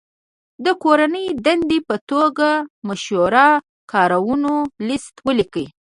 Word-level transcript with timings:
د 0.65 0.67
کورنۍ 0.83 1.27
دندې 1.45 1.79
په 1.89 1.95
توګه 2.11 2.49
مشهورو 2.87 3.49
کارونو 3.91 4.53
لست 4.87 5.15
ولیکئ. 5.27 5.65